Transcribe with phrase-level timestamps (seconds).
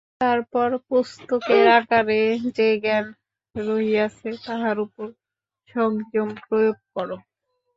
[0.21, 2.21] তারপর পুস্তকের আকারে
[2.57, 3.05] যে জ্ঞান
[3.55, 5.07] রহিয়াছে, তাহার উপর
[5.69, 7.09] সংযম প্রয়োগ কর।